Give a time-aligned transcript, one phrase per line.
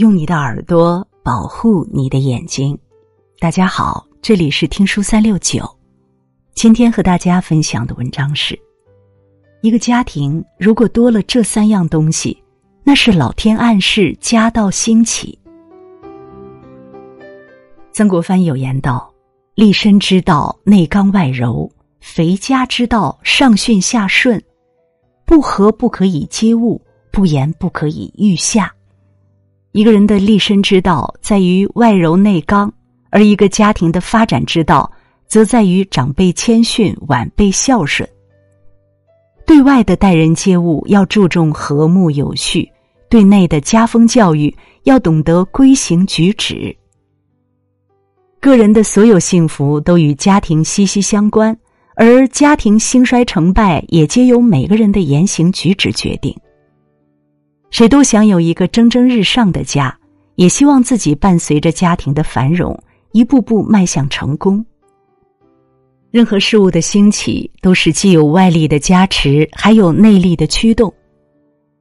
[0.00, 2.76] 用你的耳朵保护你的眼睛。
[3.38, 5.62] 大家好，这里是听书三六九。
[6.54, 8.58] 今天和大家分享的文章是：
[9.60, 12.42] 一个家庭如果多了这三样东西，
[12.82, 15.38] 那是老天暗示家道兴起。
[17.92, 19.12] 曾国藩有言道
[19.54, 21.70] ：“立身之道，内刚外柔；
[22.00, 24.42] 肥家之道，上训下顺。
[25.26, 26.80] 不和不可以接物，
[27.12, 28.72] 不言不可以御下。”
[29.72, 32.72] 一个人的立身之道在于外柔内刚，
[33.10, 34.90] 而一个家庭的发展之道
[35.28, 38.08] 则在于长辈谦逊，晚辈孝顺。
[39.46, 42.68] 对外的待人接物要注重和睦有序，
[43.08, 44.52] 对内的家风教育
[44.84, 46.76] 要懂得规行举止。
[48.40, 51.56] 个人的所有幸福都与家庭息息相关，
[51.94, 56.36] 而家庭兴衰成败也皆由每个人的言行举止决定。
[57.70, 59.96] 谁都想有一个蒸蒸日上的家，
[60.34, 62.78] 也希望自己伴随着家庭的繁荣，
[63.12, 64.64] 一步步迈向成功。
[66.10, 70.92] 任何事物的兴起，都是既有外力的加持，还有内力的驱动。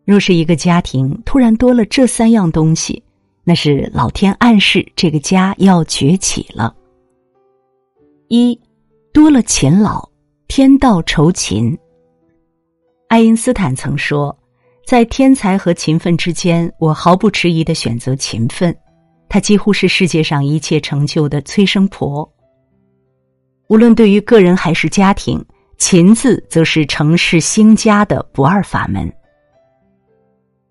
[0.06, 3.02] 若是一个家庭突然多了这三样东西，
[3.44, 6.76] 那是老天暗示这个家要崛起了。
[8.28, 8.58] 一，
[9.12, 10.08] 多了勤劳，
[10.48, 11.76] 天道酬勤。
[13.08, 14.39] 爱因斯坦曾说。
[14.90, 18.76] 在天才和勤奋之间，我毫不迟疑的选择勤奋。
[19.30, 22.28] 他几乎是世界上一切成就的催生婆。
[23.68, 25.46] 无论对于个人还是家庭，
[25.78, 29.08] 勤字则是成事兴家的不二法门。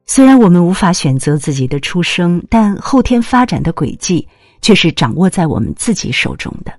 [0.04, 4.26] 虽然我们无法选择自己的出生，但后天发展的轨迹
[4.60, 6.72] 却是掌握在我们自己手中的。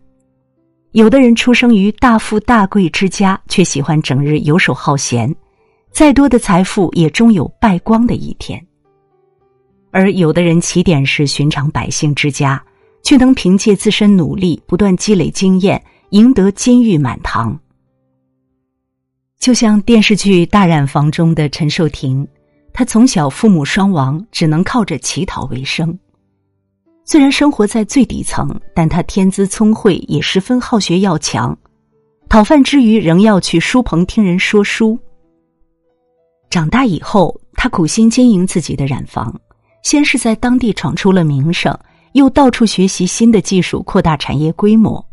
[0.92, 5.34] 有的人出生于大富大贵之家，却喜欢整日游手好闲。
[5.92, 8.66] 再多的财富也终有败光的一天，
[9.92, 12.64] 而有的人起点是寻常百姓之家，
[13.04, 17.60] 却能凭借自身努力不断积累经验，赢得金玉满堂。
[19.40, 22.28] 就像电视剧《大染坊》中的陈寿亭，
[22.72, 25.98] 他从小父母双亡，只能靠着乞讨为生。
[27.04, 31.58] 虽然生活在最底层，但他天资聪慧，也十分好学要强。
[32.30, 35.00] 讨饭之余，仍要去书棚听人说书。
[36.50, 39.34] 长大以后，他苦心经营自己的染坊，
[39.84, 41.78] 先是在当地闯出了名声，
[42.14, 45.04] 又到处学习新的技术，扩大产业规模。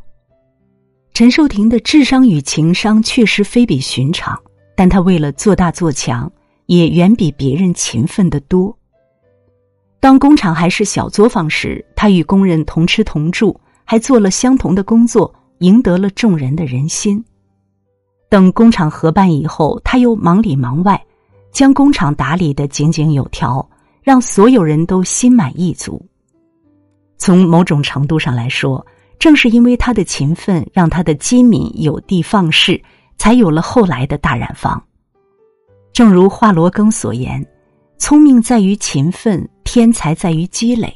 [1.12, 4.38] 陈寿亭的智商与情商确实非比寻常，
[4.74, 6.30] 但他为了做大做强，
[6.66, 8.74] 也远比别人勤奋得多。
[10.00, 17.22] 当工厂还是小作坊时，他与工人同吃同住，还做了相同的工作，赢得了众人的人心。
[18.30, 21.02] 等工厂合办以后，他又忙里忙外。
[21.56, 23.66] 将工厂打理的井井有条，
[24.02, 26.04] 让所有人都心满意足。
[27.16, 28.86] 从某种程度上来说，
[29.18, 32.78] 正是因为他的勤奋，让他的机敏有的放矢，
[33.16, 34.84] 才有了后来的大染坊。
[35.94, 37.42] 正如华罗庚所言
[37.96, 40.94] ：“聪明在于勤奋，天才在于积累。”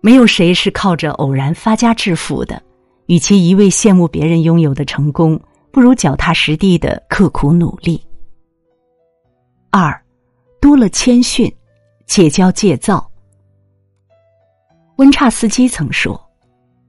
[0.00, 2.62] 没有谁是靠着偶然发家致富的。
[3.08, 5.38] 与其一味羡慕别人拥有的成功，
[5.70, 8.00] 不如脚踏实地的刻苦努力。
[9.78, 10.02] 二，
[10.58, 11.54] 多了谦逊，
[12.06, 13.06] 戒骄戒躁。
[14.96, 16.18] 温差斯基曾说：“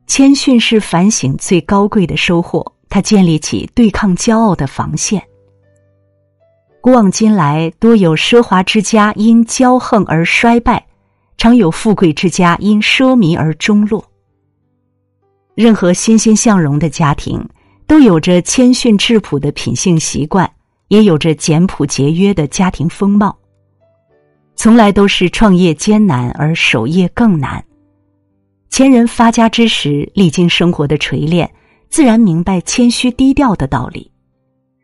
[0.08, 5.22] 谦逊是反省最高贵的收获。”他建立起对抗骄傲的防线。
[6.80, 10.88] 古往今来，多有奢华之家因骄横而衰败，
[11.38, 14.02] 常有富贵之家因奢靡而中落。
[15.56, 17.46] 任何欣欣向荣的家庭，
[17.86, 20.50] 都有着谦逊质朴的品性习惯。
[20.88, 23.38] 也有着简朴节约的家庭风貌。
[24.56, 27.64] 从来都是创业艰难，而守业更难。
[28.70, 31.50] 前人发家之时，历经生活的锤炼，
[31.90, 34.10] 自然明白谦虚低调的道理；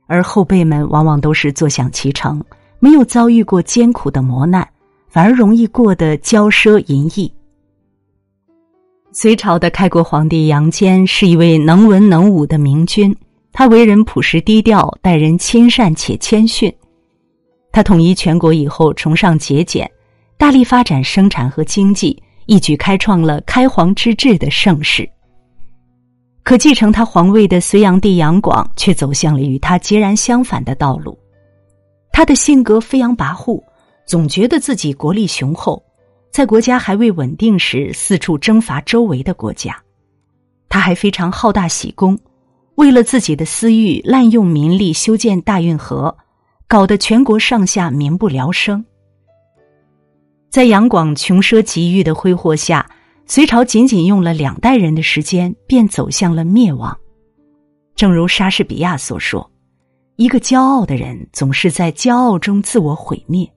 [0.07, 2.43] 而后辈们往往都是坐享其成，
[2.79, 4.67] 没有遭遇过艰苦的磨难，
[5.09, 7.31] 反而容易过得骄奢淫逸。
[9.11, 13.15] 隋朝的开国皇帝杨坚是一位能文能武的明君。
[13.53, 16.73] 他为人朴实低调，待人亲善且谦逊。
[17.71, 19.89] 他统一全国以后，崇尚节俭，
[20.37, 25.07] 大力发展生产和经济，一举开创了开皇之治的盛世。
[26.41, 31.17] 可继承他皇位的隋炀帝杨广却走向了与他截然相反的道路。
[32.11, 33.63] 他的性格飞扬跋扈，
[34.05, 35.81] 总觉得自己国力雄厚，
[36.31, 39.79] 在国家还未稳定时，四处征伐周围的国家。
[40.69, 42.19] 他还非常好大喜功。
[42.75, 46.15] 为了自己的私欲，滥用民力修建大运河，
[46.67, 48.83] 搞得全国上下民不聊生。
[50.49, 52.89] 在杨广穷奢极欲的挥霍下，
[53.25, 56.95] 隋朝仅仅用了两代人的时间，便走向了灭亡。
[57.95, 59.49] 正如莎士比亚所说
[60.17, 63.47] ：“一个骄傲的人，总是在骄傲中自我毁灭。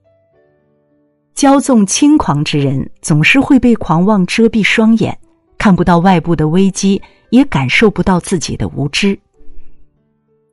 [1.35, 5.19] 骄纵轻狂之人，总是会被狂妄遮蔽双眼，
[5.67, 9.19] 看不到外部的危机，也感受不到自己的无知。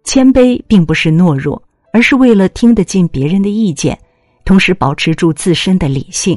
[0.03, 1.61] 谦卑并不是懦弱，
[1.91, 3.95] 而是为了听得进别人的意见，
[4.43, 6.35] 同时保持住自身的理性；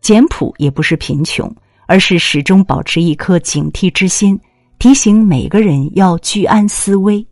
[0.00, 1.54] 简朴也不是贫穷，
[1.86, 4.40] 而是始终保持一颗警惕之心。”
[4.80, 7.22] 提醒每个人要居安思危。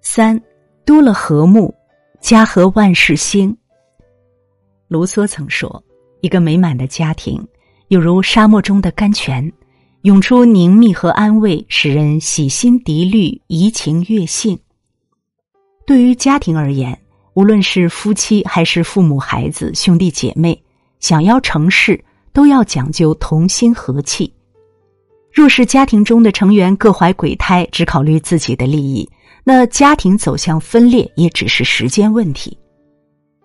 [0.00, 0.40] 三
[0.84, 1.74] 多了和睦，
[2.20, 3.52] 家和万事兴。
[4.86, 5.82] 卢梭曾说
[6.24, 7.46] ：“一个美满的家庭，
[7.88, 9.52] 有如沙漠中的甘泉，
[10.04, 14.58] 涌出宁谧和安慰，使人洗心涤虑，怡情悦性。”
[15.86, 16.98] 对于家庭而言，
[17.34, 20.58] 无论是夫妻还是父母、孩子、兄弟姐妹，
[20.98, 22.02] 想要成事。
[22.32, 24.28] 都要讲究同心和气。
[25.32, 29.08] 若是家庭中的成员各怀鬼胎，只考虑自己的利益，
[29.44, 32.58] 那家庭走向分裂也只是时间问题。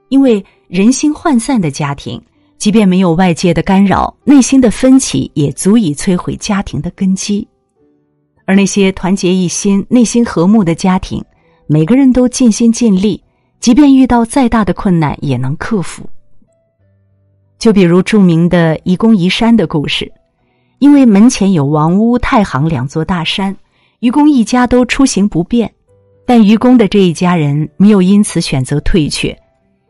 [0.08, 2.20] 因为人心涣散的家庭，
[2.60, 7.48] 即便没有外界的干扰，内心的分歧也足以摧毁家庭的根基。
[8.46, 11.24] 而那些团结一心、内心和睦的家庭，
[11.68, 13.24] 每个人都尽心尽力，
[13.62, 16.04] 即便遇到再大的困难，也能克服。
[17.58, 20.12] 就比如著名的愚公移山的故事，
[20.80, 23.56] 因为门前有王屋、太行两座大山，
[24.00, 25.72] 愚公一家都出行不便。
[26.26, 29.36] 但愚公的这一家人没有因此选择退却，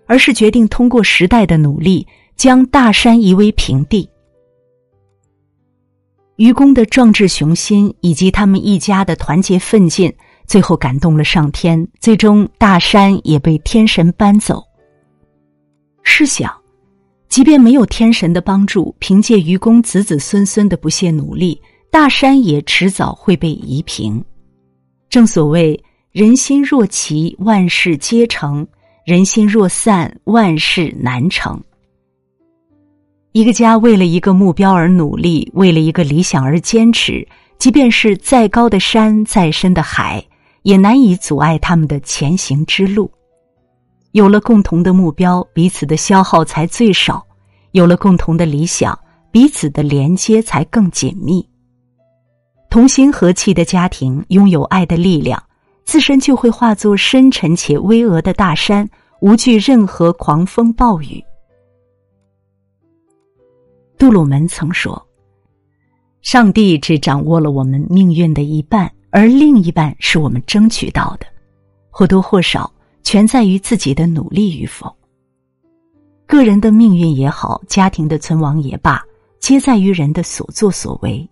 [0.06, 2.07] 而是决定通过时代的努力，
[2.40, 4.10] 将大山夷为平地。
[6.38, 10.10] 愚公的壮志雄心以及他们一家的团结奋进，
[10.48, 14.64] 最后感动了上天，最终大山也被天神搬走。
[16.02, 16.50] 试想。
[17.28, 24.24] 即便没有天神的帮助，凭借愚公子子孙孙的不懈努力，大山也迟早会被夷平。
[25.10, 25.80] 正所谓
[26.12, 28.66] “人心若齐，万事皆成；
[29.06, 31.62] 人心若散，万事难成。”
[33.31, 37.28] 一个家为了一个目标而努力，为了一个理想而坚持，
[37.60, 40.26] 即便是再高的山，再深的海，
[40.64, 43.10] 也难以阻碍他们的前行之路。
[44.14, 47.24] 有了共同的目标，彼此的消耗才最少；
[47.72, 48.98] 有了共同的理想，
[49.31, 51.48] 彼此的连接才更紧密。
[52.72, 55.42] 同心和气的家庭拥有爱的力量，
[55.86, 58.90] 自身就会化作深沉且巍峨的大山，
[59.22, 61.24] 无惧任何狂风暴雨。
[64.00, 65.00] 杜鲁门曾说
[66.24, 71.28] ：“上帝只掌握了我们命运的一半，而另一半是我们争取到的，
[71.92, 74.94] 或多或少。”全在于自己的努力与否。
[76.28, 79.01] 个人的命运也好，家庭的存亡也罢，
[79.40, 81.28] 皆在于人的所作所为。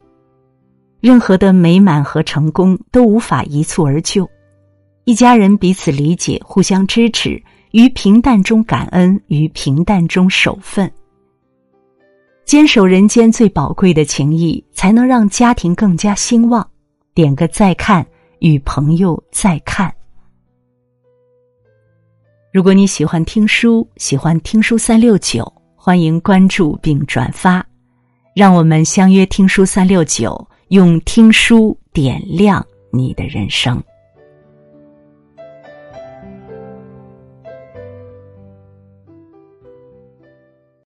[1.02, 4.28] 任何的美满和成功都无法一蹴而就。
[5.04, 7.40] 一家人彼此理解，互相支持，
[7.72, 10.92] 于平淡中感恩，于平淡中守分，
[12.48, 16.66] 坚守人间最宝贵的情谊，才能让家庭更加兴旺。
[17.14, 18.08] 点个再看，
[18.40, 19.94] 与朋友再看。
[22.54, 27.62] 如果你喜欢听书，喜欢听书三六九，欢迎关注并转发，
[28.34, 33.84] 让我们相约听书三六九，用听书点亮你的人生。